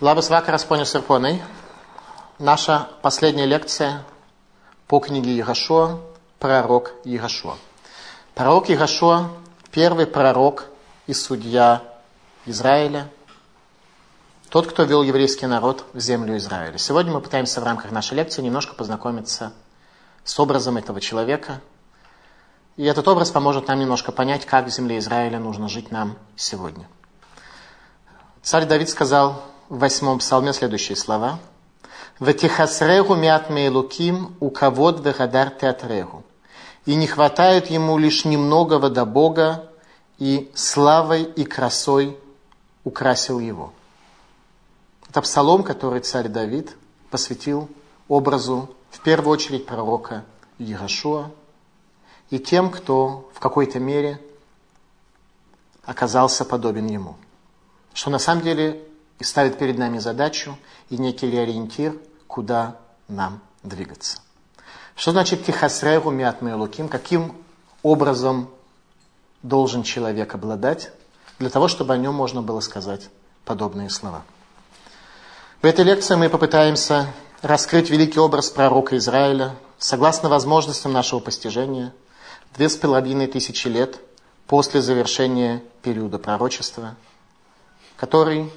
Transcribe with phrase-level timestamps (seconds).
[0.00, 1.42] Vakaras, ponios ir ponai.
[2.38, 4.02] Наша последняя лекция
[4.88, 6.00] по книге Егошуа,
[6.38, 7.56] пророк Егошуа.
[8.34, 9.28] Пророк Егошуа,
[9.70, 10.64] первый пророк
[11.06, 11.82] и судья
[12.46, 13.10] Израиля,
[14.48, 16.78] тот, кто вел еврейский народ в землю Израиля.
[16.78, 19.52] Сегодня мы пытаемся в рамках нашей лекции немножко познакомиться
[20.24, 21.60] с образом этого человека.
[22.78, 26.88] И этот образ поможет нам немножко понять, как в земле Израиля нужно жить нам сегодня.
[28.42, 31.38] Царь Давид сказал в восьмом псалме следующие слова.
[32.18, 36.24] «Ватихасрегу мят мейлуким у кавод вегадар театрегу».
[36.86, 39.70] И не хватает ему лишь немногого до Бога,
[40.18, 42.18] и славой и красой
[42.84, 43.72] украсил его.
[45.08, 46.76] Это псалом, который царь Давид
[47.10, 47.68] посвятил
[48.08, 50.24] образу, в первую очередь, пророка
[50.58, 51.30] Ярошуа
[52.28, 54.20] и тем, кто в какой-то мере
[55.84, 57.16] оказался подобен ему.
[57.94, 58.84] Что на самом деле
[59.20, 64.18] и ставит перед нами задачу и некий ориентир, куда нам двигаться.
[64.96, 66.88] Что значит тихасрегу мятмы луким?
[66.88, 67.36] Каким
[67.82, 68.50] образом
[69.42, 70.90] должен человек обладать
[71.38, 73.10] для того, чтобы о нем можно было сказать
[73.44, 74.22] подобные слова?
[75.62, 77.06] В этой лекции мы попытаемся
[77.42, 81.92] раскрыть великий образ пророка Израиля согласно возможностям нашего постижения
[82.54, 84.00] две с половиной тысячи лет
[84.46, 86.96] после завершения периода пророчества,
[87.96, 88.50] который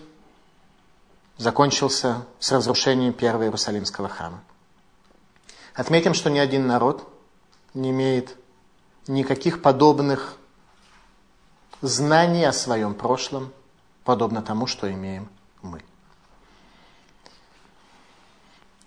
[1.37, 4.43] закончился с разрушением первого Иерусалимского храма.
[5.73, 7.07] Отметим, что ни один народ
[7.73, 8.35] не имеет
[9.07, 10.37] никаких подобных
[11.81, 13.51] знаний о своем прошлом,
[14.03, 15.29] подобно тому, что имеем
[15.61, 15.81] мы.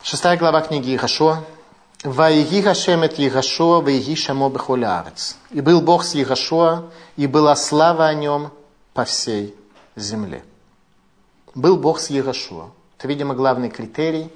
[0.03, 1.45] Шестая глава книги Ихашуа.
[2.05, 5.37] «Ваиги Хашемет Егашуа, ваиги Шамо Бехулярец».
[5.51, 8.53] «И был Бог с Егашуа, и была слава о нем
[8.93, 9.57] по всей
[9.97, 10.45] земле»
[11.57, 12.69] был Бог с Егошуа.
[12.97, 14.31] Это, видимо, главный критерий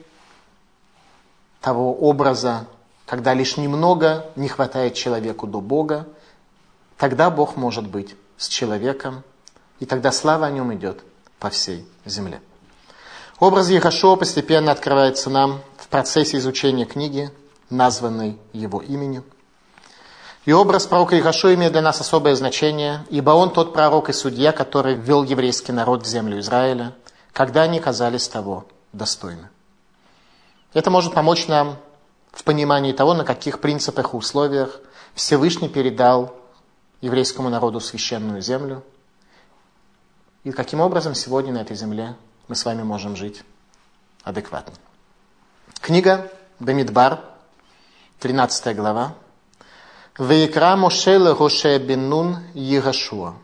[1.60, 2.66] того образа,
[3.06, 6.08] когда лишь немного не хватает человеку до Бога,
[6.96, 9.22] тогда Бог может быть с человеком,
[9.78, 11.02] и тогда слава о нем идет
[11.38, 12.40] по всей земле.
[13.38, 17.30] Образ Ехашуа постепенно открывается нам в процессе изучения книги,
[17.68, 19.24] названной его именем.
[20.46, 24.52] И образ пророка Ехашуа имеет для нас особое значение, ибо он тот пророк и судья,
[24.52, 26.94] который ввел еврейский народ в землю Израиля–
[27.32, 29.48] когда они казались того достойны.
[30.72, 31.76] Это может помочь нам
[32.32, 34.80] в понимании того, на каких принципах и условиях
[35.14, 36.36] Всевышний передал
[37.00, 38.84] еврейскому народу священную землю,
[40.44, 42.14] и каким образом сегодня на этой земле
[42.48, 43.42] мы с вами можем жить
[44.22, 44.74] адекватно.
[45.80, 46.30] Книга
[46.60, 47.20] Бемидбар,
[48.20, 49.14] 13 глава.
[50.18, 53.34] Вейкра Моше Лероше Беннун Егашуа.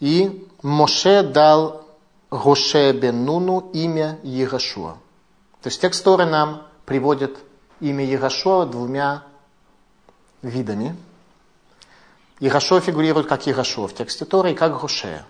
[0.00, 1.85] И Моше дал
[2.30, 4.94] Гоше бен Нуну имя Егошуа.
[5.62, 7.38] То есть текст Торы нам приводит
[7.80, 9.22] имя Егошуа двумя
[10.42, 10.96] видами.
[12.40, 15.24] Егошуа фигурирует как Егошуа в тексте Торы и как Гоше.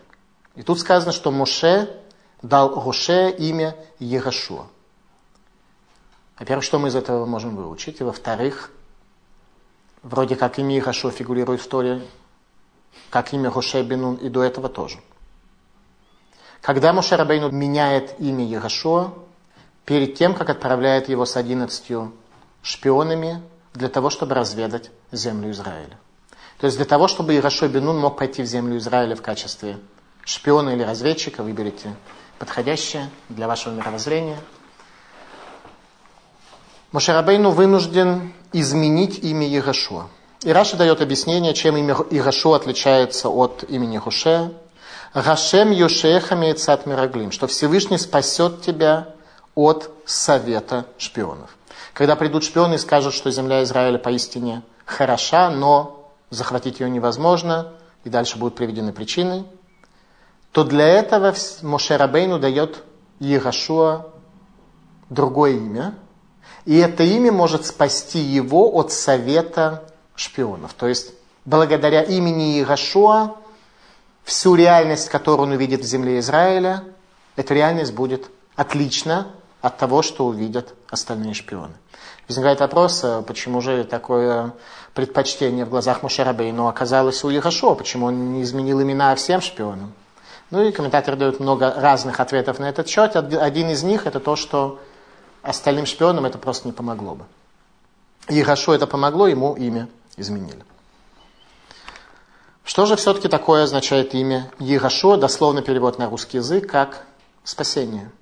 [0.54, 1.90] И тут сказано, что Моше
[2.40, 4.66] дал Гоше имя Егошуа.
[6.38, 8.00] Во-первых, что мы из этого можем выучить?
[8.00, 8.70] И во-вторых,
[10.02, 12.02] вроде как имя Егошуа фигурирует в Торе,
[13.10, 14.98] как имя Гоше Бенун и до этого тоже–
[16.66, 19.12] когда Мушарабейну меняет имя Егошуа,
[19.84, 22.12] перед тем, как отправляет его с одиннадцатью
[22.60, 23.40] шпионами
[23.72, 25.96] для того, чтобы разведать землю Израиля.
[26.58, 29.78] То есть для того, чтобы Ирашой Бенун мог пойти в землю Израиля в качестве
[30.24, 31.94] шпиона или разведчика, выберите
[32.40, 34.38] подходящее для вашего мировоззрения.
[36.90, 40.08] Мошарабейну вынужден изменить имя Егошуа.
[40.42, 44.52] И Раша дает объяснение, чем имя Егошуа отличается от имени Хушея.
[45.16, 49.14] Гашем Йошехами Цат Мираглим, что Всевышний спасет тебя
[49.54, 51.56] от совета шпионов.
[51.94, 57.72] Когда придут шпионы и скажут, что земля Израиля поистине хороша, но захватить ее невозможно,
[58.04, 59.46] и дальше будут приведены причины,
[60.52, 62.84] то для этого Моше Рабейну дает
[63.18, 64.08] Егашуа
[65.08, 65.94] другое имя,
[66.66, 69.82] и это имя может спасти его от совета
[70.14, 70.74] шпионов.
[70.74, 71.14] То есть,
[71.46, 73.36] благодаря имени Егашуа
[74.26, 76.84] всю реальность, которую он увидит в земле Израиля,
[77.36, 79.28] эта реальность будет отлична
[79.62, 81.74] от того, что увидят остальные шпионы.
[82.28, 84.52] Возникает вопрос, а почему же такое
[84.94, 89.92] предпочтение в глазах Мушарабейну оказалось у Ехашо, почему он не изменил имена всем шпионам.
[90.50, 93.14] Ну и комментаторы дают много разных ответов на этот счет.
[93.14, 94.80] Один из них это то, что
[95.42, 97.24] остальным шпионам это просто не помогло бы.
[98.28, 100.64] Ехашо это помогло, ему имя изменили.
[102.66, 107.06] Что же все-таки такое означает имя Егошуа, дословно перевод на русский язык, как
[107.44, 108.10] спасение–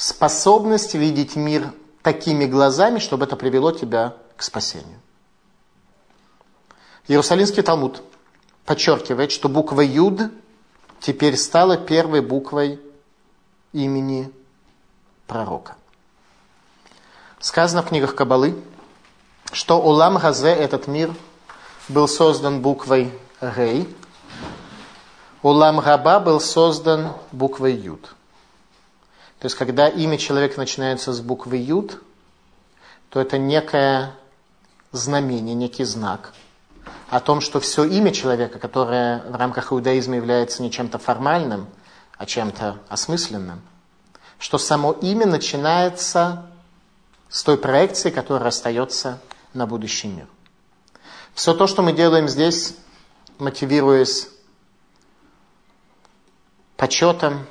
[0.00, 4.98] способность видеть мир такими глазами, чтобы это привело тебя к спасению.
[7.06, 8.02] Иерусалимский Талмуд
[8.64, 10.32] подчеркивает, что буква Юд
[11.00, 12.80] теперь стала первой буквой
[13.74, 14.32] имени
[15.26, 15.76] пророка.
[17.38, 18.56] Сказано в книгах Кабалы,
[19.52, 21.14] что Улам Газе, этот мир,
[21.90, 23.88] был создан буквой Гей,
[25.42, 28.14] Улам Габа был создан буквой Юд.
[29.38, 32.02] То есть, когда имя человека начинается с буквы Юд,
[33.08, 34.14] то это некое
[34.92, 36.34] знамение, некий знак
[37.08, 41.66] о том, что все имя человека, которое в рамках иудаизма является не чем-то формальным,
[42.16, 43.62] а чем-то осмысленным,
[44.38, 46.46] что само имя начинается
[47.30, 49.18] с той проекции, которая остается
[49.54, 50.26] на будущий мир.
[51.34, 52.74] Все то, что мы делаем здесь,
[53.38, 54.28] мотивируясь
[56.76, 57.46] почетом,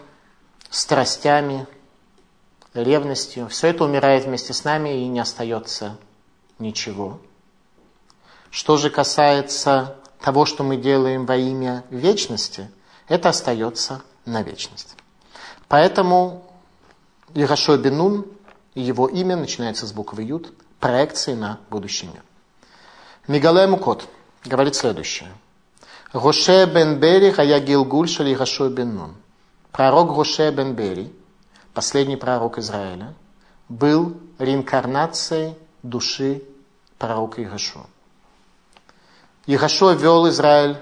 [0.69, 1.67] страстями,
[2.73, 5.97] ревностью, все это умирает вместе с нами и не остается
[6.59, 7.19] ничего.
[8.51, 12.69] Что же касается того, что мы делаем во имя вечности,
[13.07, 14.95] это остается на вечность.
[15.67, 16.45] Поэтому
[17.33, 18.25] Ирашо Бенун,
[18.75, 22.23] его имя начинается с буквы Юд, проекции на будущий мир.
[23.29, 24.09] Мигале Мукот
[24.43, 25.29] говорит следующее.
[26.13, 29.13] Гоше бен Бери хая Гилгуль шали Ирашо Бенун.
[29.71, 31.13] Пророк Гоше бен Бери,
[31.75, 33.13] последний пророк Израиля,
[33.67, 35.53] был реинкарнацией
[35.83, 36.41] души
[36.97, 37.85] пророка Ирашо.
[39.45, 40.77] Ирашо вел Израиль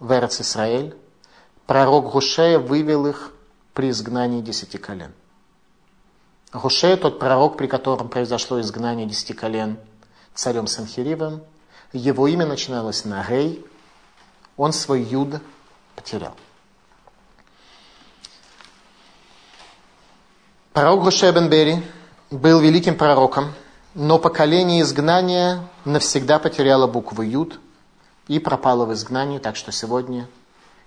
[0.00, 0.96] в Эрец Израиль.
[1.66, 3.32] Пророк Гушея вывел их
[3.72, 5.12] при изгнании десяти колен.
[6.52, 9.78] Гушея, тот пророк, при котором произошло изгнание десяти колен
[10.34, 11.42] царем Санхиривом,
[11.92, 13.64] его имя начиналось на Гей,
[14.56, 15.40] он свой юд
[15.96, 16.36] потерял.
[20.72, 21.82] Пророк Гушея бен Бери
[22.30, 23.52] был великим пророком,
[23.94, 27.58] но поколение изгнания навсегда потеряло букву Юд
[28.28, 30.28] и пропало в изгнании, так что сегодня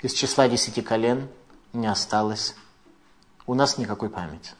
[0.01, 1.27] из числа десяти колен
[1.73, 2.55] не осталось
[3.47, 4.53] у нас никакой памяти.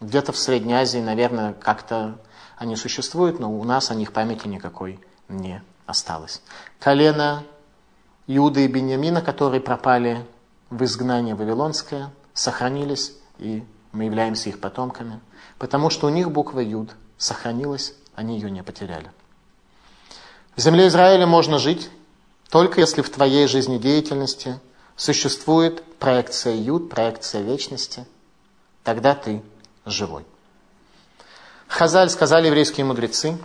[0.00, 2.18] Где-то в Средней Азии, наверное, как-то
[2.56, 6.42] они существуют, но у нас о них памяти никакой не осталось.
[6.78, 7.44] Колено
[8.26, 10.24] Иуда и Бениамина, которые пропали
[10.70, 15.20] в изгнание Вавилонское, сохранились, и мы являемся их потомками,
[15.58, 19.10] потому что у них буква Юд сохранилась, они ее не потеряли.
[20.56, 21.88] В земле Израиля можно жить,
[22.50, 24.60] только если в твоей жизнедеятельности
[24.96, 28.06] существует проекция Юд, проекция вечности,
[28.84, 29.42] тогда ты
[29.86, 30.24] живой.
[31.66, 33.38] Хазаль сказали еврейские мудрецы,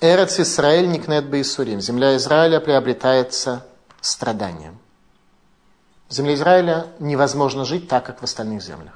[0.00, 1.80] Эрец Исраэль никнет Бейсурим.
[1.80, 3.66] Земля Израиля приобретается
[4.00, 4.78] страданием.
[6.08, 8.94] В земле Израиля невозможно жить так, как в остальных землях.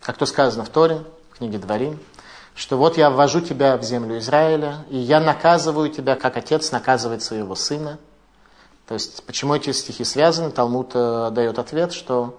[0.00, 2.00] Как то сказано в Торе, в книге Дворим,
[2.56, 7.22] что вот я ввожу тебя в землю Израиля, и я наказываю тебя, как отец наказывает
[7.22, 7.98] своего сына.
[8.88, 10.50] То есть, почему эти стихи связаны?
[10.50, 12.38] Талмуд э, дает ответ, что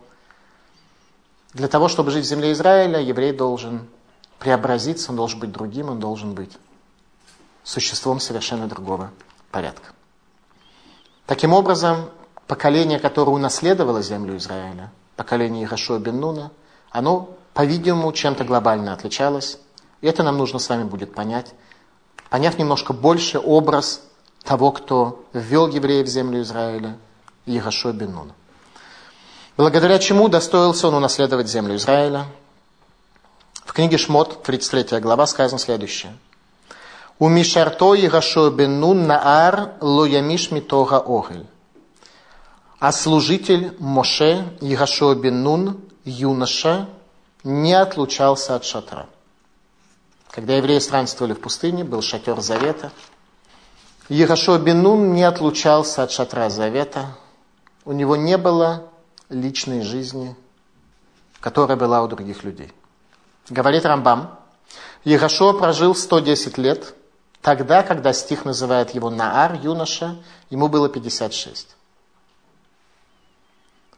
[1.53, 3.87] для того, чтобы жить в земле Израиля, еврей должен
[4.37, 6.51] преобразиться, он должен быть другим, он должен быть
[7.65, 9.11] существом совершенно другого
[9.51, 9.89] порядка.
[11.25, 12.09] Таким образом,
[12.47, 16.49] поколение, которое унаследовало землю Израиля, поколение Ирашуа бен
[16.91, 19.57] оно, по-видимому, чем-то глобально отличалось.
[20.01, 21.53] И это нам нужно с вами будет понять.
[22.29, 24.01] Поняв немножко больше образ
[24.43, 26.97] того, кто ввел евреев в землю Израиля,
[27.45, 28.33] Ирашуа бен.
[29.57, 32.25] Благодаря чему достоился он унаследовать землю Израиля?
[33.63, 36.15] В книге Шмот, 33 глава, сказано следующее.
[37.17, 41.45] У Мишарто Ирашо бен Нун Наар Лоямиш Митога Огель.
[42.79, 46.89] А служитель Моше Ирашо бен Нун, юноша,
[47.45, 49.05] не отлучался от шатра.
[50.29, 52.91] Когда евреи странствовали в пустыне, был шатер Завета.
[54.09, 57.15] Ирашо бен Нун не отлучался от шатра Завета.
[57.85, 58.89] У него не было
[59.29, 60.35] личной жизни,
[61.39, 62.73] которая была у других людей.
[63.49, 64.37] Говорит Рамбам,
[65.05, 66.93] Егошуа прожил 110 лет,
[67.45, 70.17] тогда, когда стих называет его Наар, юноша,
[70.49, 71.75] ему было 56.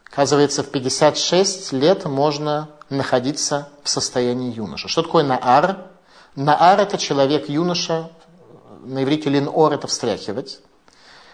[0.04, 4.88] Оказывается, в 56 лет можно находиться в состоянии юноша.
[4.88, 5.86] Что такое Наар?
[6.36, 8.10] Наар– это человек, юноша,
[8.84, 10.60] на иврите линор– это встряхивать.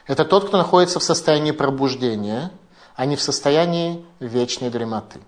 [0.06, 2.52] Это тот, кто находится в состоянии пробуждения–
[2.96, 5.20] а не в состоянии вечной дремоты.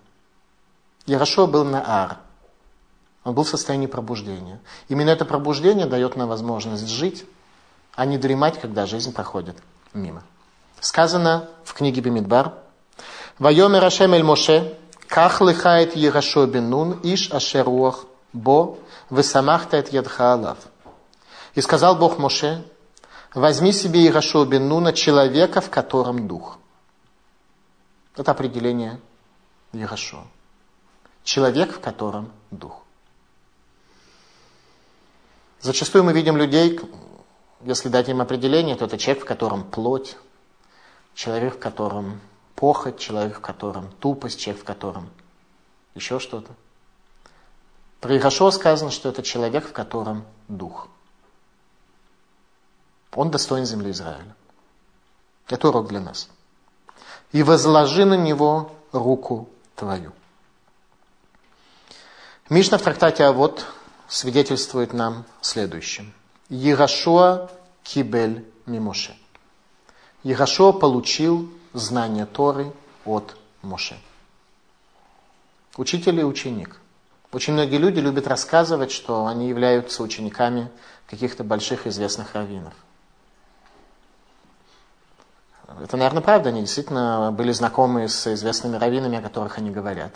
[1.07, 2.19] Ярошо был на ар.
[3.26, 4.61] Он был в состоянии пробуждения.
[4.88, 7.25] Именно это пробуждение дает нам возможность жить,
[7.97, 9.56] а не дремать, когда жизнь проходит
[9.92, 10.23] мимо.
[10.78, 12.54] Сказано в книге Бимидбар,
[13.40, 14.78] «Вайомер Ашем эль Моше,
[15.09, 18.78] Ках лыхает Егашо бен иш ашеруах бо,
[19.11, 20.59] высамахтает ядха алав.
[21.56, 22.62] И сказал Бог Моше,
[23.35, 26.59] возьми себе Егашо бен Нуна, человека, в котором дух.
[28.14, 29.00] Это определение
[29.73, 30.23] Егашо.
[31.25, 32.86] Человек, в котором дух.
[35.67, 36.79] Зачастую мы видим людей,
[37.65, 40.17] если дать им определение, то это человек, в котором плоть,
[41.13, 42.21] человек, в котором
[42.55, 45.11] похоть, человек, в котором тупость, человек, в котором
[45.97, 46.53] еще что-то.
[48.01, 50.87] Про Игашо сказано, что это человек, в котором дух.
[53.13, 54.37] Он достоин земли Израиля.
[55.49, 56.29] Это урок для нас.
[57.33, 60.13] И возложи на него руку твою.
[62.51, 63.67] Мишна в трактате А вот
[64.09, 66.13] свидетельствует нам следующим.
[66.49, 67.51] Егашуа
[67.83, 69.17] кибель мимоше.
[70.23, 72.73] Егашуа получил знание Торы
[73.05, 73.97] от Моше.
[75.77, 76.81] Учитель и ученик.
[77.33, 80.71] Очень многие люди любят рассказывать, что они являются учениками
[81.07, 82.75] каких-то больших известных раввинов.
[85.83, 86.49] Это, наверное, правда.
[86.49, 90.13] Они действительно были знакомы с известными раввинами, о которых они говорят.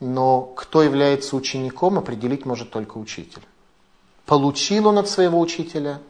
[0.00, 3.42] Но кто является учеником, определить может только учитель.
[4.26, 6.00] Получил он от своего учителя,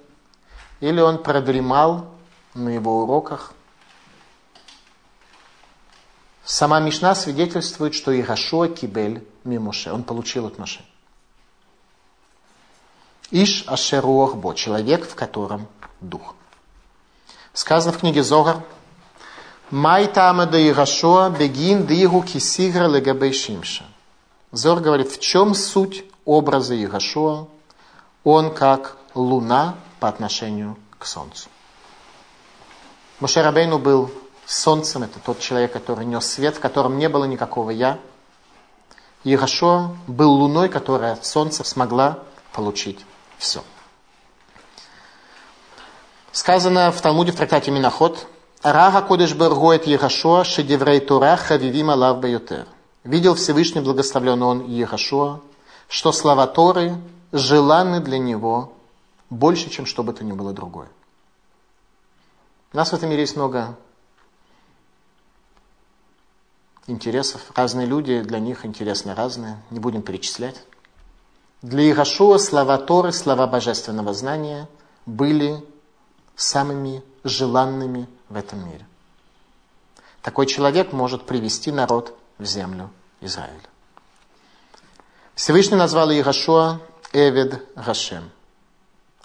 [0.81, 2.07] или он продремал
[2.55, 3.55] на его уроках.
[6.45, 10.85] Сама Мишна свидетельствует, что Ирашуа Кибель Мимоше, он получил от Моше.
[13.31, 15.69] Иш Ашеруах Бо, человек, в котором
[16.01, 16.35] дух.
[17.53, 18.63] Сказано в книге Зогар,
[19.71, 23.85] Май тама да Ирашуа бегин дигу кисигра легабей шимша.
[24.51, 27.49] Зор говорит, в чем суть образа Ирашуа?
[28.25, 31.51] Он как луна по отношению к солнцу.
[33.21, 34.11] Мошерабейну был
[34.47, 37.99] солнцем, это тот человек, который нес свет, в котором не было никакого «я».
[39.25, 42.21] Егошо был луной, которая от солнца смогла
[42.53, 43.05] получить
[43.37, 43.63] все.
[46.33, 48.27] Сказано в Талмуде в трактате Миноход,
[48.63, 52.67] Рага Кодыш Бергоет Егошуа Шедеврей Тура Хавивим Алав Баютер.
[53.05, 55.41] Видел Всевышний благословлен он Егошуа,
[55.89, 56.97] что слова Торы
[57.31, 58.73] желанны для него
[59.31, 60.89] больше, чем что бы то ни было другое.
[62.73, 63.77] У нас в этом мире есть много
[66.89, 67.41] интересов.
[67.55, 69.63] Разные люди, для них интересны разные.
[69.71, 70.57] Не будем перечислять.
[71.63, 74.69] Для Ирашуа слова Торы, слова божественного знания
[75.07, 75.65] были
[76.35, 78.87] самыми желанными в этом мире.
[80.23, 83.69] Такой человек может привести народ в землю Израиля.
[85.35, 86.81] Всевышний назвал Ирашуа
[87.13, 88.31] Эвед Гашем.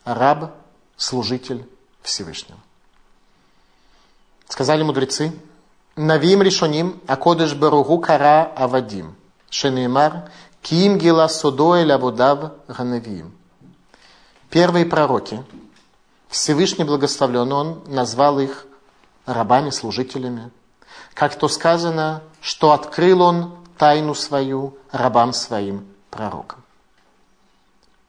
[0.05, 0.53] Раб,
[0.98, 1.67] служитель
[2.01, 2.60] Всевышнего.
[4.48, 5.33] Сказали мудрецы,
[5.95, 9.15] Навим решоним, акодыш баругу кара авадим.
[9.50, 10.31] Шенеймар,
[10.62, 13.31] ким гила содоэль авудав ганавиим.
[14.50, 15.43] Первые пророки,
[16.29, 18.65] Всевышний благословлен, Он назвал их
[19.25, 20.51] рабами, служителями.
[21.13, 26.63] Как то сказано, что открыл Он тайну свою рабам своим пророкам.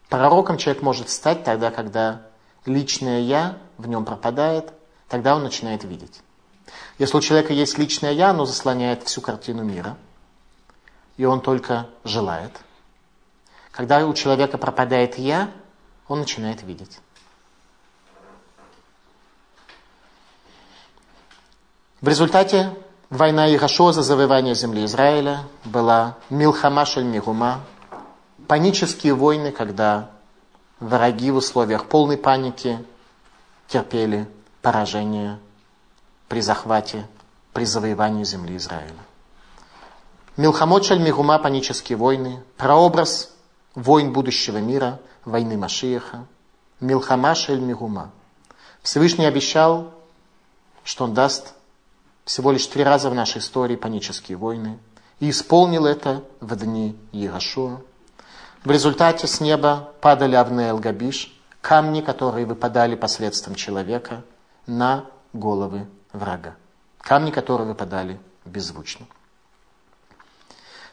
[0.08, 2.22] Пророком человек может стать тогда, когда
[2.66, 4.72] личное «я» в нем пропадает,
[5.08, 6.20] тогда он начинает видеть.
[6.98, 9.96] Если у человека есть личное «я», оно заслоняет всю картину мира,
[11.16, 12.52] и он только желает.
[13.72, 15.50] Когда у человека пропадает «я»,
[16.06, 17.00] он начинает видеть.
[22.04, 22.70] В результате
[23.08, 27.62] война Ирашо за завоевание земли Израиля была Милхама Мигума,
[28.46, 30.10] панические войны, когда
[30.80, 32.78] враги в условиях полной паники
[33.68, 34.28] терпели
[34.60, 35.38] поражение
[36.28, 37.06] при захвате,
[37.54, 39.00] при завоевании земли Израиля.
[40.36, 43.34] Милхамот Мигума, панические войны, прообраз
[43.74, 46.26] войн будущего мира, войны Машиеха.
[46.80, 48.10] Милхама Мигума.
[48.82, 49.90] Всевышний обещал,
[50.84, 51.54] что он даст
[52.24, 54.78] всего лишь три раза в нашей истории панические войны,
[55.20, 57.80] и исполнил это в дни Егошуа.
[58.64, 64.22] В результате с неба падали Авне Габиш, камни, которые выпадали последствием человека
[64.66, 66.56] на головы врага.
[66.98, 69.06] Камни, которые выпадали беззвучно.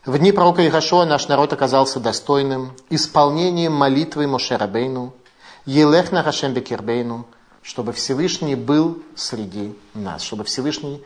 [0.05, 5.13] В дни пророка Ихашуа наш народ оказался достойным исполнением молитвы Мошерабейну,
[5.65, 7.27] Елех на Хашем Бекербейну,
[7.61, 11.03] чтобы Всевышний был среди нас, чтобы Всевышний,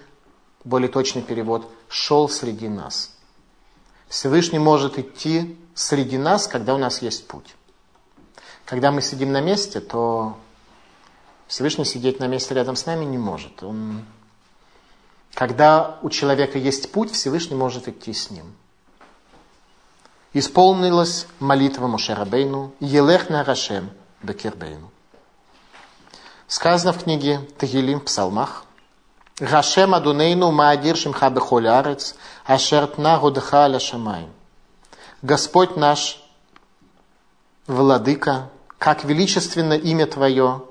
[0.66, 3.12] более точный перевод, шел среди нас.
[4.10, 7.56] Всевышний может идти среди нас, когда у нас есть путь.
[8.66, 10.38] Когда мы сидим на месте, то
[11.48, 13.64] Всевышний сидеть на месте рядом с нами не может.
[13.64, 14.04] Он
[15.34, 18.56] Когда у человека есть путь, Всевышний может идти с ним.
[20.34, 23.92] Исполнилась молитва Мушерабейну «Елех на Рашем
[24.22, 24.92] Бекербейну».
[26.48, 28.65] Сказано в книге Тагилим в псалмах
[29.40, 32.16] «Рашем Адунейну Маадир Шимха Бехоль Арец,
[32.46, 34.32] Ашертна Гудха Аля Шамаем».
[35.22, 36.24] Господь наш,
[37.68, 40.64] Владыка, как величественно имя Твое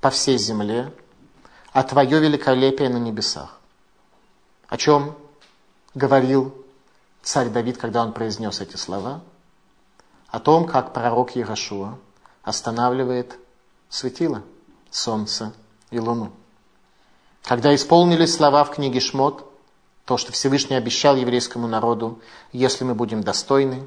[0.00, 0.92] по всей земле,
[1.72, 3.58] а Твое великолепие на небесах.
[4.68, 5.16] О чем
[5.94, 6.54] говорил
[7.22, 9.20] царь Давид, когда он произнес эти слова?
[10.28, 11.98] О том, как пророк Ярошуа
[12.42, 13.36] останавливает
[13.88, 14.42] светило,
[14.90, 15.52] солнце
[15.90, 16.30] и луну.
[17.48, 19.42] Когда исполнились слова в книге Шмот,
[20.04, 22.18] то, что Всевышний обещал еврейскому народу,
[22.52, 23.86] если мы будем достойны.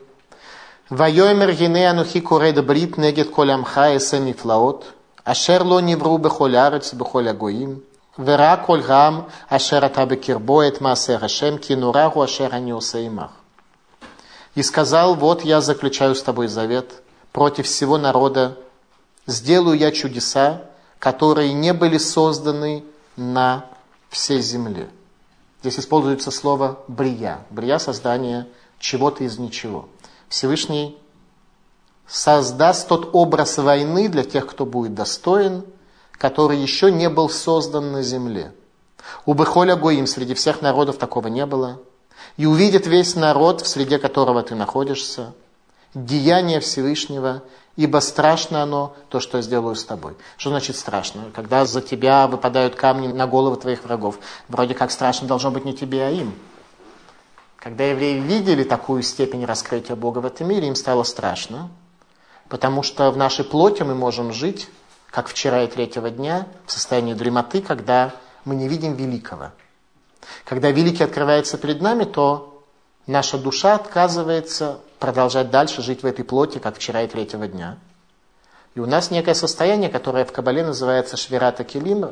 [0.89, 6.58] «Вайомер гене анухи куред брит негет коль амха эсэм и флаот, ашер ло невру бехоль
[6.58, 7.84] арец бехоль агоим,
[8.18, 13.30] вера коль гам ашер ата бекирбо эт маасе хашем, ки нураху ашер ани имах».
[14.56, 18.58] И сказал, вот я заключаю с тобой завет против всего народа,
[19.27, 20.63] сделаю я чудеса,
[20.98, 22.86] которые не были созданы
[23.22, 23.66] на
[24.10, 24.90] всей земле.
[25.62, 27.40] Здесь используется слово «брия».
[27.50, 28.48] «Брия»– создание
[28.80, 29.88] чего-то из ничего.
[30.28, 30.98] Всевышний
[32.08, 35.63] создаст тот образ войны для тех, кто будет достоин–
[36.22, 38.54] который еще не был создан на земле.
[39.25, 41.82] У Бехоля Гоим среди всех народов такого не было.
[42.38, 45.34] И увидит весь народ, в среде которого ты находишься,
[45.96, 47.42] деяние Всевышнего,
[47.75, 50.16] ибо страшно оно, то, что я сделаю с тобой.
[50.38, 51.32] Что значит страшно?
[51.34, 55.74] Когда за тебя выпадают камни на головы твоих врагов, вроде как страшно должно быть не
[55.74, 56.34] тебе, а им.
[57.58, 61.70] Когда евреи видели такую степень раскрытия Бога в этом мире, им стало страшно,
[62.50, 64.68] потому что в нашей плоти мы можем жить
[65.12, 68.13] как вчера и третьего дня, в состоянии дремоты, когда
[68.46, 69.51] мы не видим великого.
[70.46, 72.50] Когда великий открывается перед нами, то
[73.08, 77.77] наша душа отказывается продолжать дальше жить в этой плоти, как вчера и третьего дня.
[78.74, 82.05] И у нас некое состояние, которое в Кабале называется швирата келим.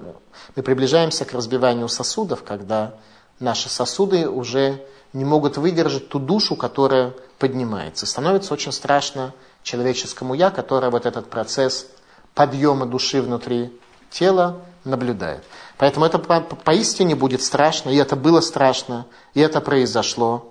[0.56, 2.96] Мы приближаемся к разбиванию сосудов, когда
[3.40, 8.06] наши сосуды уже не могут выдержать ту душу, которая поднимается.
[8.06, 11.88] Становится очень страшно человеческому я, которое вот этот процесс
[12.34, 13.72] подъема души внутри
[14.10, 15.44] тела наблюдает.
[15.78, 20.49] Поэтому это по поистине будет страшно, и это было страшно, и это произошло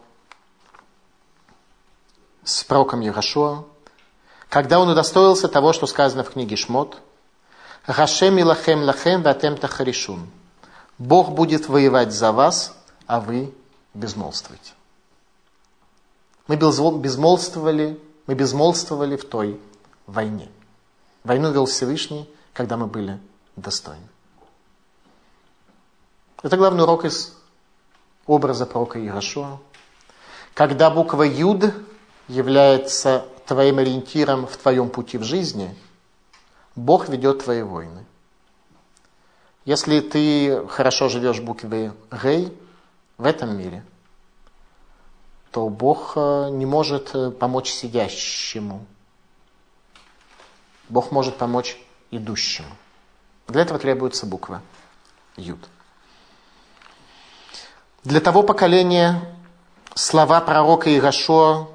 [2.49, 3.65] с пророком Ярошуа,
[4.49, 6.99] когда он удостоился того, что сказано в книге Шмот,
[7.87, 10.31] «Рашем и лахем лахем ватем тахаришун».
[10.97, 12.75] Бог будет воевать за вас,
[13.07, 13.55] а вы
[13.93, 14.73] безмолвствуете.
[16.47, 19.61] Мы безмолвствовали, мы безмолвствовали в той
[20.07, 20.49] войне.
[21.25, 23.21] Войну вел Всевышний, когда мы были
[23.57, 24.09] достойны.
[26.43, 27.35] Это главный урок из
[28.27, 29.59] образа пророка Иерошуа.
[30.55, 31.75] Когда буква Юд
[32.29, 35.75] является твоим ориентиром в твоем пути в жизни,
[36.77, 38.05] Бог ведет твои войны.
[39.65, 42.57] Если ты хорошо живешь буквой Гей
[43.17, 43.85] в этом мире,
[45.51, 48.87] то Бог э, не может э, помочь сидящему
[50.89, 51.79] Бог может помочь
[52.11, 52.69] идущему.
[53.47, 54.63] Для этого требуется буква
[55.37, 55.59] Юд.
[58.05, 59.21] Для того поколения
[59.95, 61.69] слова пророка Игашуа,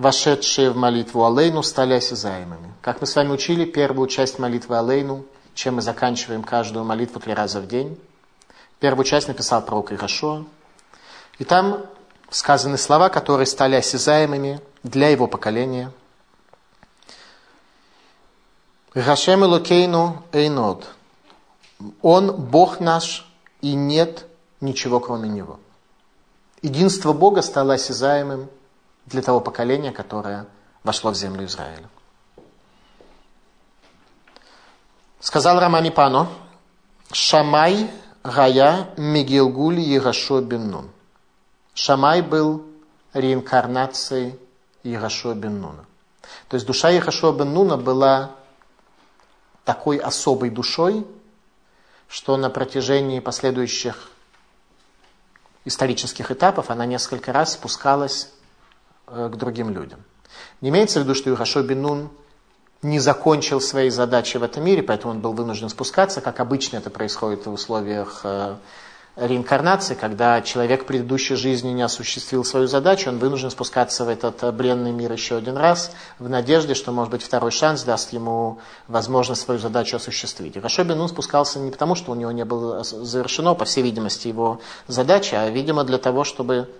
[0.00, 2.72] вошедшие в молитву Алейну, стали осязаемыми.
[2.80, 7.34] Как мы с вами учили первую часть молитвы Алейну, чем мы заканчиваем каждую молитву три
[7.34, 7.98] раза в день.
[8.80, 10.44] Первую часть написал пророк Игашуа.
[11.38, 11.84] И там
[12.30, 15.92] сказаны слова, которые стали осязаемыми для его поколения–
[18.94, 20.84] Гашем Элокейну Эйнод.
[22.02, 24.26] Он Бог наш, и нет
[24.60, 25.60] ничего кроме Него.
[26.60, 28.48] Единство Бога стало осязаемым
[29.10, 30.46] для того поколения, которое
[30.84, 31.88] вошло в землю Израиля.
[35.20, 36.28] Сказал Рамани Пано,
[37.12, 37.90] Шамай
[38.22, 40.90] Гая Мигилгуль Егашо Бен
[41.74, 42.64] Шамай был
[43.12, 44.38] реинкарнацией
[44.82, 45.62] Егашо Бен
[46.48, 48.30] То есть душа Егашо Бен была
[49.64, 51.06] такой особой душой,
[52.08, 54.10] что на протяжении последующих
[55.64, 58.30] исторических этапов она несколько раз спускалась
[59.10, 60.00] к другим людям.
[60.60, 62.10] Не имеется в виду, что Юхашо Бенун
[62.82, 66.88] не закончил свои задачи в этом мире, поэтому он был вынужден спускаться, как обычно это
[66.88, 68.56] происходит в условиях э,
[69.16, 74.42] реинкарнации, когда человек в предыдущей жизни не осуществил свою задачу, он вынужден спускаться в этот
[74.42, 78.60] э, бренный мир еще один раз, в надежде, что, может быть, второй шанс даст ему
[78.88, 80.56] возможность свою задачу осуществить.
[80.56, 84.28] И Рашо Бенун спускался не потому, что у него не было завершено, по всей видимости,
[84.28, 86.70] его задача, а, видимо, для того, чтобы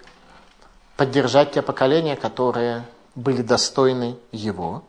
[1.01, 2.85] поддержать те поколения, которые
[3.15, 4.83] были достойны его,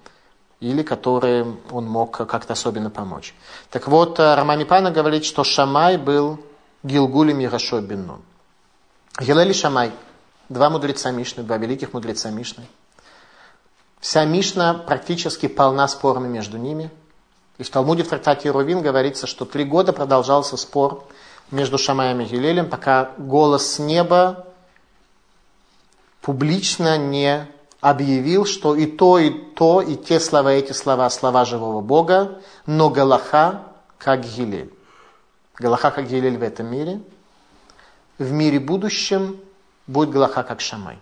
[0.60, 3.34] или которые он мог как-то особенно помочь.
[3.69, 6.38] Так вот, э, Рамамипана говорит, что Шамай был
[6.84, 8.21] Гилгулем Ярашо бен Нун.
[9.21, 9.93] Гилели Шамай,
[10.50, 12.65] два мудреца Мишны, два великих мудреца Мишны.
[14.02, 16.91] Вся Мишна практически полна спорами между ними.
[17.58, 21.06] И в Талмуде в трактате Рувин говорится, что три года продолжался спор
[21.52, 24.50] между Шамаем и Гилелем, пока голос неба
[26.21, 27.47] публично не
[27.81, 32.89] объявил, что и то, и то, и те слова, эти слова, слова живого Бога, но
[32.89, 33.63] Галаха,
[33.97, 34.71] как Гилель.
[35.57, 37.01] Галаха как Гилель в этом мире.
[38.17, 39.39] В мире будущем
[39.88, 40.99] будет Галаха как Шамай.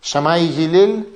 [0.00, 1.08] Шамай и Гилель,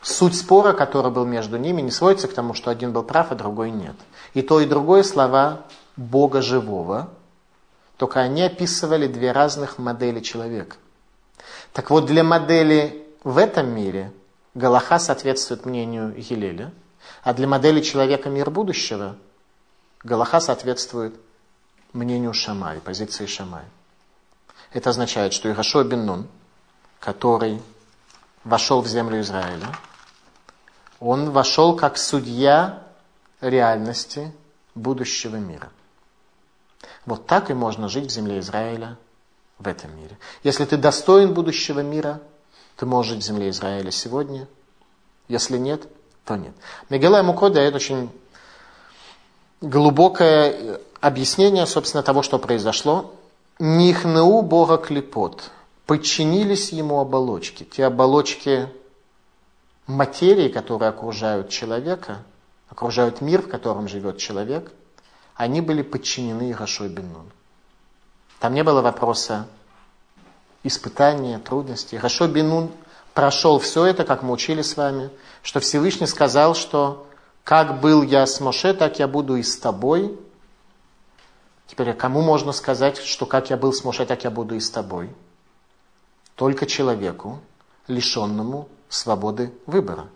[0.00, 3.34] суть спора, который был между ними, не сводится к тому, что один был прав, а
[3.34, 3.96] другой нет.
[4.34, 5.62] И то, и другое слова
[5.96, 7.10] Бога живого,
[7.96, 10.76] только они описывали две разных модели человека.
[11.72, 14.12] Так вот, для модели в этом мире
[14.54, 16.72] Галаха соответствует мнению Гилеля,
[17.22, 19.16] а для модели человека мир будущего–
[20.04, 21.14] Галаха соответствует
[21.92, 23.64] мнению Шамай, позиции Шамай.
[24.72, 26.28] Это означает, что Ирашо бен Нун,
[27.00, 27.60] который
[28.44, 29.66] вошел в землю Израиля,
[31.00, 32.82] он вошел как судья
[33.40, 34.32] реальности
[34.74, 35.70] будущего мира.
[37.04, 38.96] Вот так и можно жить в земле Израиля
[39.58, 40.16] в этом мире.
[40.42, 42.20] Если ты достоин будущего мира,
[42.76, 44.46] ты можешь жить в земле Израиля сегодня.
[45.26, 45.88] Если нет,
[46.24, 46.54] то нет.
[46.90, 48.10] Мегела Муко дает очень
[49.60, 53.14] глубокое объяснение, собственно, того, что произошло.
[53.58, 55.50] Нихнеу Бога клепот.
[55.86, 57.64] Подчинились ему оболочки.
[57.64, 58.68] Те оболочки
[59.86, 62.18] материи, которые окружают человека,
[62.68, 64.70] окружают мир, в котором живет человек,
[65.34, 67.32] они были подчинены Ирашой Беннун.
[68.38, 69.46] Там не было вопроса
[70.62, 71.96] испытания, трудностей.
[71.96, 72.70] Ирашой Беннун
[73.14, 75.10] прошел все это, как мы учили с вами,
[75.42, 77.06] что Всевышний сказал, что
[77.44, 80.18] как был я с Моше, так я буду и с тобой.
[81.66, 84.60] Теперь, а кому можно сказать, что как я был с Моше, так я буду и
[84.60, 85.14] с тобой?
[86.34, 87.40] Только человеку,
[87.88, 90.06] лишенному свободы выбора.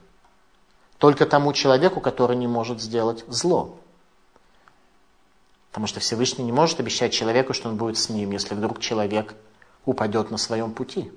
[0.98, 3.76] Только тому человеку, который не может сделать зло.
[5.72, 9.34] Потому что Всевышний не может обещать человеку, что он будет с ним, если вдруг человек
[9.84, 11.10] упадет на своем пути.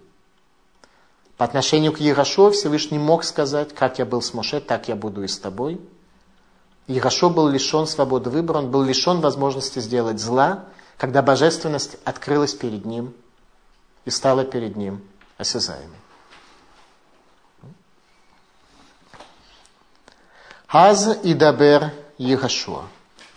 [1.37, 5.23] По отношению к Ярошо Всевышний мог сказать, как я был с Моше, так я буду
[5.23, 5.79] и с тобой–
[6.87, 10.65] Ирашо был лишен свободы выбора, он был лишен возможности сделать зла,
[10.97, 13.13] когда божественность открылась перед ним
[14.05, 15.03] и стала перед ним
[15.37, 15.97] осязаемой.
[20.67, 22.83] Аз и дабер Егошуа.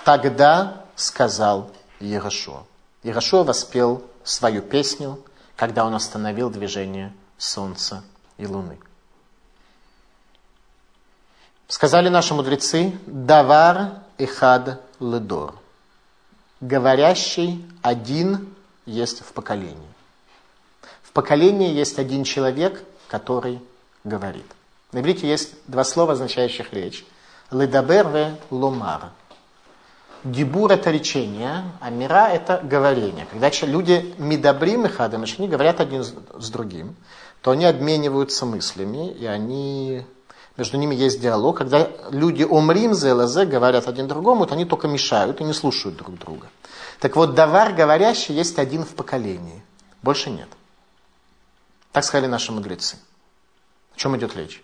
[0.05, 2.65] Тогда сказал Егошуа.
[3.03, 5.19] Егошуа воспел свою песню,
[5.57, 8.05] когда он остановил движение солнца
[8.37, 8.79] и луны.
[11.69, 15.55] Сказали наши мудрецы, давар и хад ледор.
[16.61, 19.77] Говорящий один есть в поколении.
[21.03, 23.61] В поколении есть один человек, который
[24.03, 24.47] говорит.
[24.93, 27.05] На иврите есть два слова, означающих речь.
[27.51, 29.11] Ледабер ве ломар.
[30.25, 33.27] Дибур– это речение, а мира– это говорение.
[33.31, 36.97] Когда люди медабрим и хадам, они говорят один с другим,
[37.43, 40.05] то они обмениваются мыслями, и они
[40.57, 41.59] между ними есть диалог.
[41.59, 46.19] Когда люди омрим зелазе говорят один другому, то они только мешают и не слушают друг
[46.19, 46.49] друга.
[46.99, 49.63] Так вот, давар говорящий есть один в поколении.
[50.03, 50.49] Больше нет.
[51.93, 52.97] Так сказали наши мудрецы.
[53.95, 54.63] О чем идет речь?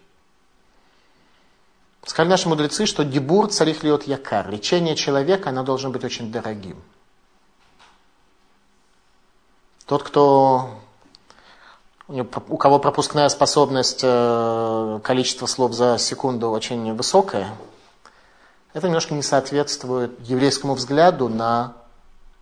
[2.06, 4.50] Сказали наши мудрецы, что дебур царих льет якар.
[4.50, 6.82] Речение человека, оно должно быть очень дорогим.
[9.86, 10.80] Тот, кто
[12.08, 17.54] у кого пропускная способность, э, количество слов за секунду очень высокое,
[18.74, 21.74] это немножко не соответствует еврейскому взгляду на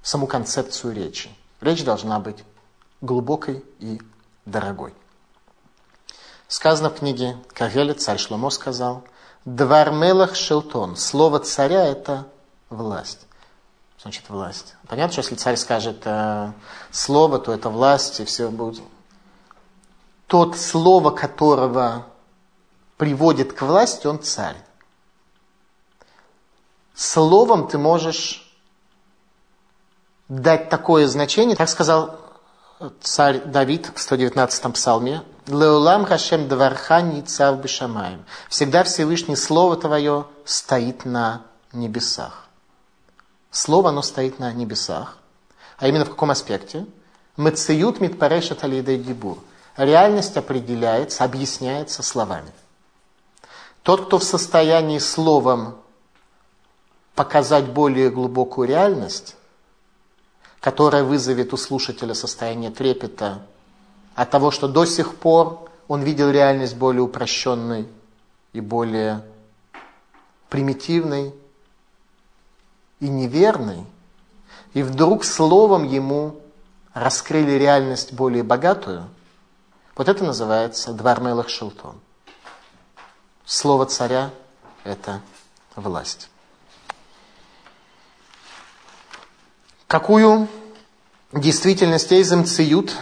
[0.02, 1.30] саму концепцию речи.
[1.60, 2.42] Речь должна быть
[3.00, 4.00] глубокой и
[4.46, 4.94] дорогой.
[6.48, 9.04] Сказано в книге Кагеля, царь Шломо сказал,
[9.44, 10.96] «Двармелах шелтон».
[10.96, 12.26] Слово царя– это
[12.70, 13.26] власть.
[14.00, 14.74] Значит, власть.
[14.88, 16.52] Понятно, что если царь скажет э,
[16.90, 18.82] слово, то это власть, и все будет
[20.32, 22.06] тот, слово которого
[22.96, 24.56] приводит к власти, он царь.
[26.94, 28.50] Словом ты можешь
[30.30, 32.18] дать такое значение, так сказал
[33.02, 38.24] царь Давид в 119-м псалме, «Леулам хашем дварха ницав бешамаем».
[38.48, 42.46] Всегда Всевышний Слово Твое стоит на небесах.
[43.50, 45.18] Слово, оно стоит на небесах.
[45.78, 46.86] А именно в каком аспекте?
[47.36, 49.38] Мациют митпарешет алидей дибур.
[49.76, 52.52] Реальность определяется, объясняется словами.
[53.82, 55.76] Тот, кто в состоянии словом
[57.14, 59.34] показать более глубокую реальность,
[60.60, 63.42] которая вызовет у слушателя состояние трепета
[64.14, 67.88] от того, что до сих пор он видел реальность более упрощенной
[68.52, 69.24] и более
[70.48, 71.34] примитивной
[73.00, 73.84] и неверной,
[74.74, 76.40] и вдруг словом ему
[76.94, 79.08] раскрыли реальность более богатую,
[79.94, 82.00] вот это называется Двармелах Шелтон.
[83.44, 84.30] Слово царя–
[84.84, 85.20] это
[85.74, 86.30] власть.
[89.86, 90.48] Какую
[91.32, 92.96] действительность Эйзем Циют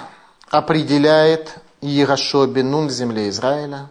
[0.51, 3.89] определяет Иерошо Бенун в земле Израиля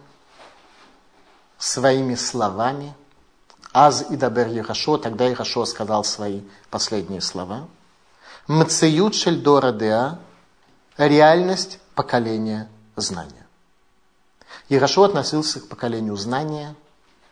[1.58, 2.94] своими словами.
[3.72, 7.66] Аз и Дабер Иерошо, тогда Иерошо сказал свои последние слова.
[8.46, 10.18] Мциют Шельдора Деа,
[10.96, 13.46] реальность поколения знания.
[14.68, 16.74] Иерошо относился к поколению знания,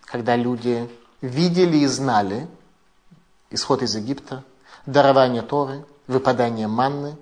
[0.05, 0.89] когда люди
[1.21, 2.49] видели и знали
[3.51, 4.45] исход из Египта,
[4.87, 7.17] дарование Торы, выпадание манны,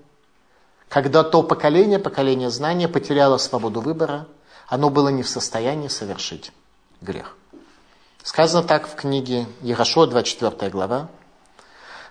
[0.88, 4.26] когда то поколение, поколение знания потеряло свободу выбора,
[4.68, 6.52] оно было не в состоянии совершить
[7.00, 7.36] грех.
[8.22, 11.08] Сказано так в книге Егошо, 24 глава.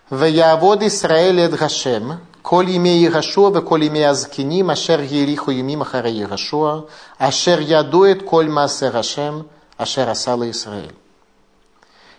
[0.09, 6.11] «Ваявод Исраэль эд Гашем, коль име Егошуа, ве коль име Азкиним, ашер ериху юмим ахаре
[6.11, 6.85] Егошуа,
[7.17, 10.95] ашер ядует коль маасер Гашем, ашер асала Исраэль».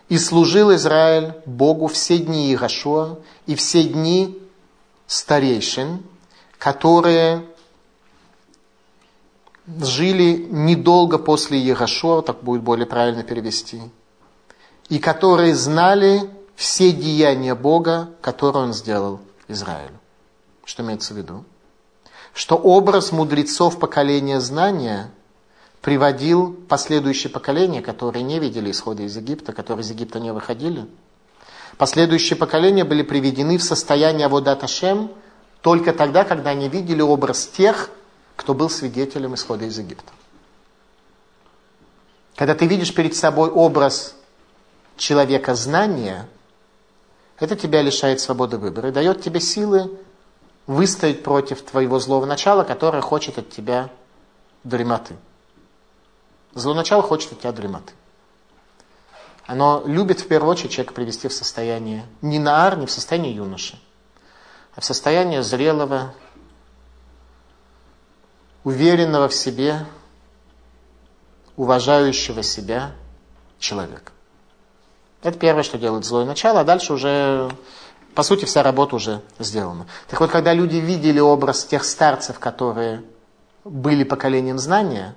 [0.08, 4.38] И служил Израиль Богу все дни Иерошуа и все дни
[5.06, 6.02] старейшин,
[6.58, 7.44] которые
[9.66, 13.82] жили недолго после Иерошуа, так будет более правильно перевести,
[14.88, 19.98] и которые знали все деяния Бога, которые Он сделал Израилю.
[20.64, 21.44] Что имеется в виду?
[22.32, 25.10] Что образ мудрецов поколения знания
[25.80, 30.86] приводил последующее поколение, которые не видели исхода из Египта, которые из Египта не выходили.
[31.78, 35.12] Последующие поколения были приведены в состояние Аводат Ашем
[35.66, 37.90] только тогда, когда они видели образ тех,
[38.36, 40.12] кто был свидетелем исхода из Египта.
[42.36, 44.14] Когда ты видишь перед собой образ
[44.96, 46.28] человека знания,
[47.40, 49.90] это тебя лишает свободы выбора и дает тебе силы
[50.68, 53.90] выстоять против твоего злого начала, которое хочет от тебя
[54.62, 55.16] дремоты.
[56.54, 57.92] Зло начало хочет от тебя дремоты.
[59.46, 63.80] Оно любит в первую очередь человека привести в состояние не наар, не в состояние юноши,
[64.76, 66.14] а в состояние зрелого,
[68.62, 69.86] уверенного в себе,
[71.56, 72.92] уважающего себя
[73.58, 74.12] человека.
[75.22, 77.50] Это первое, что делает злое начало, а дальше уже,
[78.14, 79.86] по сути, вся работа уже сделана.
[80.08, 83.02] Так вот, когда люди видели образ тех старцев, которые
[83.64, 85.16] были поколением знания,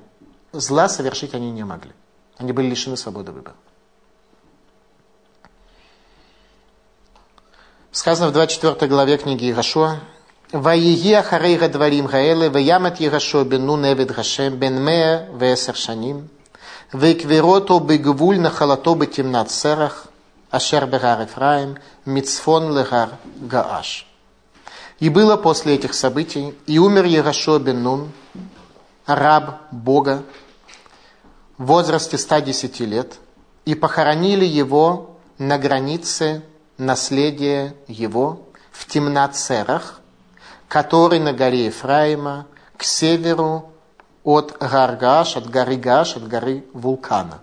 [0.54, 1.92] зла совершить они не могли.
[2.38, 3.56] Они были лишены свободы выбора.
[7.92, 10.00] сказано в 24 главе книги Ирошуа,
[10.52, 16.30] «Ваиги ахарей гадварим гаэле, ваямат Ирошуа бен нун эвид гашем, бен мея весер шаним,
[16.94, 20.08] векверото бегвуль нахалато бетимнат серах,
[20.52, 23.10] ашер бегар Ефраим, мицфон легар
[23.42, 24.06] гааш».
[25.00, 28.12] И было после этих событий, и умер Ярошо бен Нун,
[29.06, 30.24] раб Бога,
[31.58, 33.16] в возрасте 110 лет,
[33.66, 36.44] и похоронили его на границе
[36.80, 40.00] наследие его в Темнацерах,
[40.68, 43.72] который на горе Ефраима к северу
[44.24, 47.40] от Гаргаш, от горы Гаш, от горы вулкана.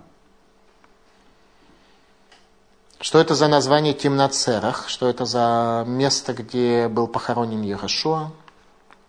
[2.99, 4.88] Что это за название Темнацерах?
[4.88, 8.33] Что это за место, где был похоронен Ярошуа?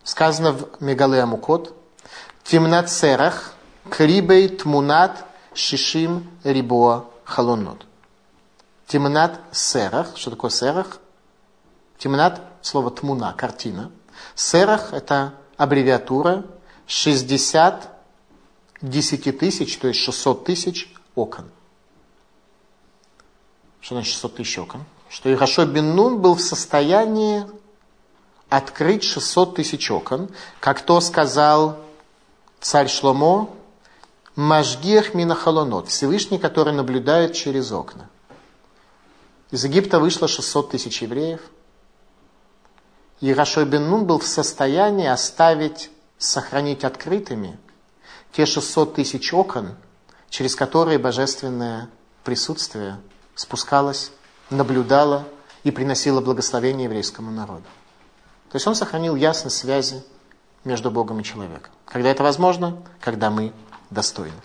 [0.04, 1.74] Сказано в Мегале Амукот.
[2.44, 3.54] Темнацерах
[3.90, 7.87] крибей тмунат шишим рибоа халонот.
[8.88, 10.16] Темнат серах.
[10.16, 11.00] Что такое серах?
[11.98, 13.92] Темнат, слово тмуна, картина.
[14.36, 16.46] Серах– это аббревиатура
[16.88, 17.98] 60
[18.82, 21.50] 10 тысяч, то есть 600 тысяч окон.
[23.82, 24.84] Что значит 600 тысяч окон?
[25.10, 27.46] Что Ирашо бен Нун был в состоянии
[28.50, 31.80] открыть 600 тысяч окон, как то сказал
[32.60, 33.50] царь Шломо,
[34.36, 38.10] Машгех Минахалонот, Всевышний, который наблюдает через окна.
[39.52, 41.42] Из Египта вышло 600 тысяч евреев.
[43.22, 47.58] Ирашой бен Нун был в состоянии оставить, сохранить открытыми
[48.32, 49.76] те 600 тысяч окон,
[50.30, 51.90] через которые божественное
[52.24, 53.00] присутствие
[53.36, 54.12] спускалось,
[54.50, 55.26] наблюдало
[55.64, 57.66] и приносило благословение еврейскому народу.
[58.52, 60.04] То есть он сохранил ясность связи
[60.64, 61.72] между Богом и человеком.
[61.86, 62.78] Когда это возможно?
[63.00, 63.54] Когда мы
[63.90, 64.36] достойны.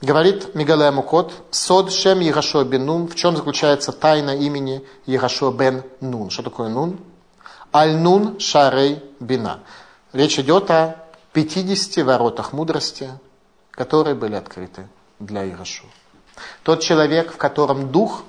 [0.00, 5.82] Говорит Мигале Мукот, Сод Шем Егашо бен Нун, в чем заключается тайна имени Егашо бен
[6.00, 6.30] Нун.
[6.30, 7.00] Что такое Нун?
[7.74, 9.60] Аль-Нун Шарей Бина.
[10.12, 13.10] Речь идет о 50 воротах мудрости,
[13.72, 14.86] которые были открыты
[15.18, 15.84] для Егашо.
[16.62, 18.22] Тот человек, в котором дух,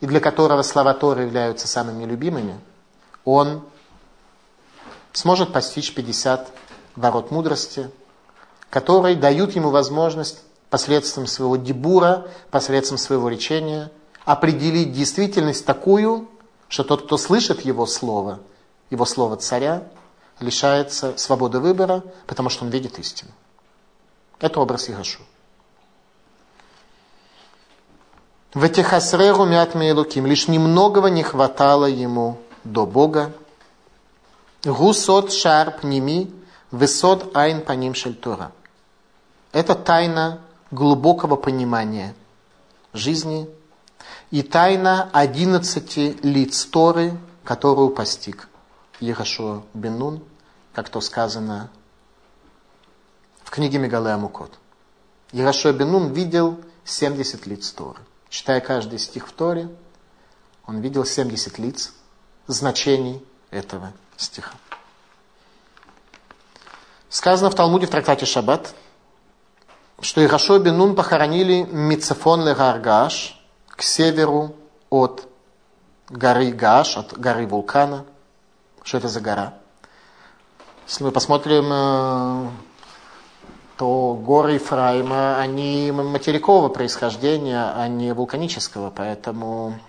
[0.00, 2.58] и для которого слова Торы являются самыми любимыми,
[3.24, 3.62] он
[5.12, 6.50] сможет постичь 50
[6.96, 7.88] ворот мудрости,
[8.70, 10.42] которые дают ему возможность
[10.74, 13.92] посредством своего дебура, посредством своего речения,
[14.24, 16.28] определить действительность такую,
[16.66, 18.40] что тот, кто слышит его слово,
[18.90, 19.84] его слово царя,
[20.40, 23.30] лишается свободы выбора, потому что он видит истину.
[24.40, 25.20] Это образ Игашу.
[28.52, 33.30] В этих асреру мят луким лишь немногого не хватало ему до Бога.
[34.64, 36.32] Гусот шарп ними,
[36.72, 38.50] высот айн по ним шельтура.
[39.52, 40.40] Это тайна
[40.74, 42.14] глубокого понимания
[42.92, 43.48] жизни
[44.30, 48.48] и тайна одиннадцати лиц Торы, которую постиг
[49.00, 50.22] Ехашуа Бенун,
[50.72, 51.70] как то сказано
[53.44, 54.58] в книге Мегалея Мукот.
[55.32, 58.00] Ехашуа Бенун видел 70 лиц Торы.
[58.28, 59.68] Читая каждый стих в Торе,
[60.66, 61.92] он видел 70 лиц,
[62.48, 64.54] значений этого стиха.
[67.08, 68.74] Сказано в Талмуде в трактате Шаббат,
[70.04, 74.54] что Ирашо бен Нун похоронили Мицефон Легаргаш к северу
[74.90, 75.26] от
[76.10, 78.04] горы Гаш, от горы вулкана.
[78.82, 79.54] Что это за гора?
[80.86, 82.50] Если мы посмотрим, э,
[83.78, 89.80] то горы Ефраима, они материкового происхождения, а не вулканического, поэтому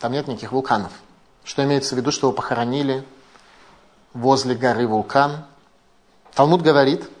[0.00, 0.90] там нет никаких вулканов.
[1.44, 3.06] Что имеется в виду, что его похоронили
[4.12, 5.44] возле горы вулкан?
[6.34, 7.08] Талмуд говорит–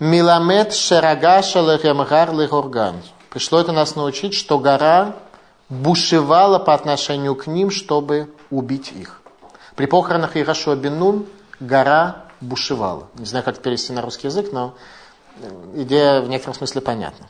[0.00, 3.02] Миламет Шерагаша Лехемгар Лехорган.
[3.30, 5.16] Пришло это нас научить, что гора
[5.68, 9.20] бушевала по отношению к ним, чтобы убить их.
[9.74, 11.26] При похоронах Ирашуа Бенун
[11.58, 13.08] гора бушевала.
[13.16, 14.74] Не знаю, как перевести на русский язык, но
[15.74, 17.26] идея в некотором смысле понятна.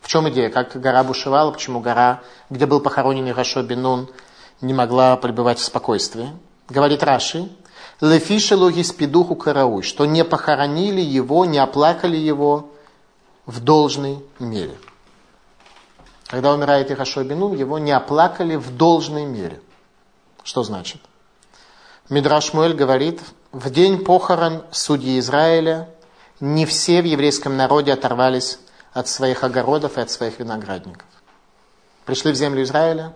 [0.00, 0.50] В чем идея?
[0.50, 4.10] Как гора бушевала, почему гора, где был похоронен Ирашуа Бенун,
[4.60, 6.30] не могла пребывать в спокойствии?
[6.68, 7.48] Говорит Раши,
[8.00, 12.70] Лефишелу спидуху карауй, что не похоронили его, не оплакали его
[13.44, 14.76] в должной мере.
[16.26, 19.60] Когда умирает Ирашой Бенун, его не оплакали в должной мере.
[20.44, 21.00] Что значит?
[22.08, 23.20] Мидраш Муэль говорит,
[23.52, 25.90] в день похорон судьи Израиля
[26.38, 28.58] не все в еврейском народе оторвались
[28.92, 31.06] от своих огородов и от своих виноградников.
[32.06, 33.12] Пришли в землю Израиля,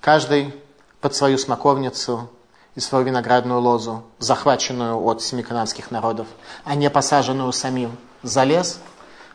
[0.00, 0.54] каждый
[1.00, 2.30] под свою смоковницу
[2.76, 6.28] и свою виноградную лозу, захваченную от семи канадских народов,
[6.64, 8.78] а не посаженную самим за лес,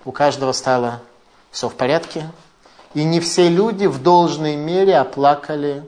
[0.06, 1.02] у каждого стало
[1.50, 2.32] все в порядке.
[2.94, 5.88] И не все люди в должной мере оплакали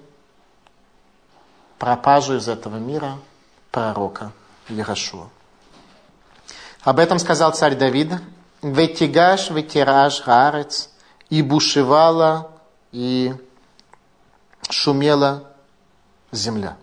[1.78, 3.18] пропажу из этого мира
[3.72, 4.32] пророка
[4.70, 5.28] Ярошуа.
[6.84, 8.14] Об этом сказал царь Давид.
[8.62, 10.90] Ветигаш, ветираж, гарец,
[11.30, 12.52] и бушевала,
[12.94, 13.34] и
[14.70, 15.44] шумела
[16.32, 16.78] земля.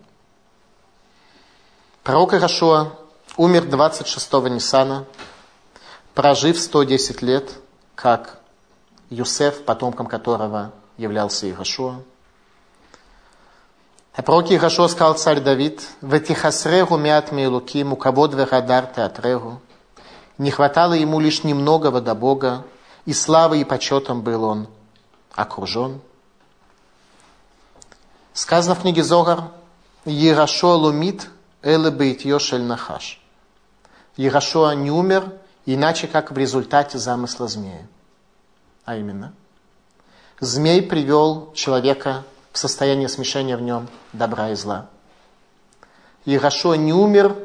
[2.03, 2.93] Пророк Ирашуа
[3.37, 5.05] умер 26-го Ниссана,
[6.15, 7.51] прожив 110 лет,
[7.93, 8.39] как
[9.11, 12.01] Юсеф, потомком которого являлся Ирашуа.
[14.15, 19.61] А пророк Ирашуа сказал царь Давид, «Ветихасрегу мят мейлуким, укавод верадар театрегу».
[20.39, 22.65] Не хватало ему лишь немногого до Бога,
[23.05, 24.67] и славой и почетом был он
[25.35, 26.01] окружен.
[28.33, 29.43] Сказано в книге Зогар,
[30.05, 31.29] «Ерашо лумит
[31.63, 33.19] Эле бейт Йошель Нахаш.
[34.17, 35.31] Егошуа не умер,
[35.65, 37.87] иначе как в результате замысла змея.
[38.83, 39.33] А именно,
[40.39, 44.87] змей привел человека в состояние смешения в нем добра и зла.
[46.25, 47.35] Егошуа не умер,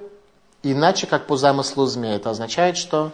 [0.62, 2.16] иначе как по замыслу змея.
[2.16, 3.12] Это означает, что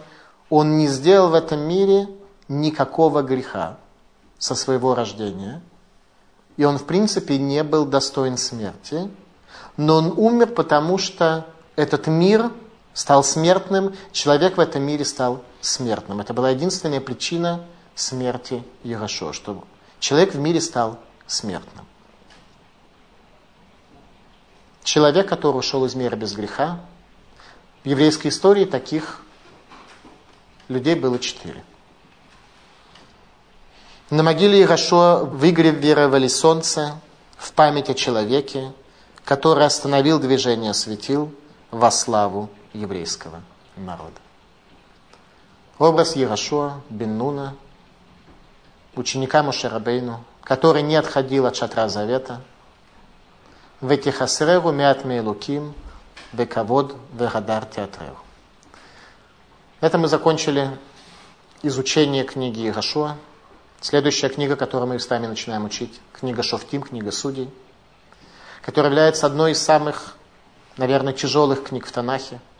[0.49, 2.07] он не сделал в этом мире
[2.47, 3.77] никакого греха
[4.39, 5.61] со своего рождения.
[6.55, 9.11] И он, в принципе, не был достоин смерти–
[9.77, 12.51] но он умер, потому что этот мир
[12.93, 16.19] стал смертным, человек в этом мире стал смертным.
[16.19, 19.63] Это была единственная причина смерти Ярошо, что
[19.99, 21.85] человек в мире стал смертным.
[24.83, 26.79] Человек, который ушел из мира без греха.
[27.83, 29.21] В еврейской истории таких
[30.67, 31.63] людей было четыре.
[34.09, 36.99] На могиле Ирашо в игре веровали солнце
[37.37, 38.73] в память о человеке,
[39.25, 41.33] который остановил движение светил
[41.71, 43.41] во славу еврейского
[43.75, 44.19] народа.
[45.79, 47.55] Образ Ярошуа бен Нуна,
[48.95, 52.41] ученика Мушарабейну, который не отходил от шатра завета,
[53.81, 55.73] в этих асреру мят луким,
[56.31, 58.17] вековод вегадар театреру.
[59.81, 60.69] Это мы закончили
[61.61, 63.17] изучение книги Ярошуа.
[63.81, 67.49] Следующая книга, которую мы с вами начинаем учить, книга Шофтим, книга Судей,
[68.63, 70.15] которая является одной из самых,
[70.77, 72.39] наверное, тяжелых книг в Танахе–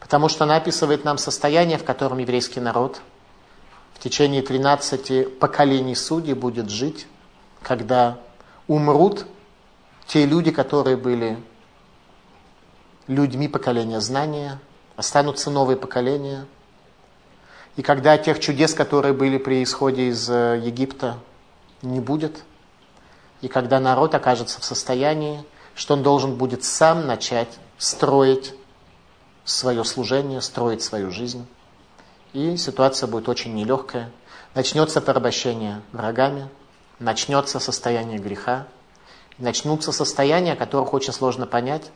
[0.00, 3.00] потому что она описывает нам состояние, в котором еврейский народ
[3.94, 7.06] в течение 13 поколений судей будет жить,
[7.62, 8.18] когда
[8.66, 9.26] умрут
[10.06, 11.38] те люди, которые были
[13.06, 14.58] людьми поколения знания,
[14.96, 16.46] останутся новые поколения.
[17.76, 21.18] И когда тех чудес, которые были при исходе из э, Египта,
[21.82, 22.42] не будет,
[23.40, 28.54] и когда народ окажется в состоянии, что он должен будет сам начать строить
[29.44, 31.46] свое служение, строить свою жизнь.
[32.32, 34.10] И ситуация будет очень нелегкая.
[34.54, 36.48] Начнется порабощение врагами,
[36.98, 38.66] начнется состояние греха,
[39.38, 41.90] начнутся состояния, которых очень сложно понять,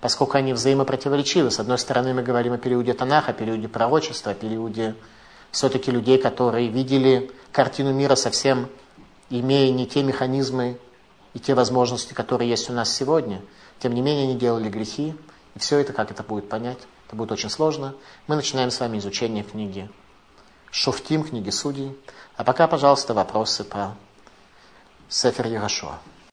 [0.00, 1.50] поскольку они взаимопротиворечивы.
[1.50, 4.94] С одной стороны, мы говорим о периоде Танаха, о периоде пророчества, о периоде
[5.50, 8.68] все-таки людей, которые видели картину мира совсем,
[9.30, 10.78] имея не те механизмы
[11.34, 13.42] и те возможности, которые есть у нас сегодня.
[13.78, 15.14] Тем не менее, они делали грехи,
[15.54, 17.94] и все это, как это будет понять, это будет очень сложно.
[18.26, 19.90] Мы начинаем с вами изучение книги
[20.70, 21.96] Шуфтим, книги Судей.
[22.36, 23.96] А пока, пожалуйста, вопросы по
[25.08, 25.98] Сефер Ярошуа.